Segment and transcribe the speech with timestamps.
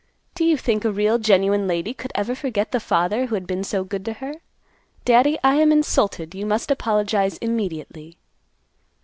[0.33, 3.63] Do you think a real genuine lady could ever forget the father who had been
[3.63, 4.33] so good to her?
[5.05, 6.33] Daddy, I am insulted.
[6.33, 8.17] You must apologize immediately."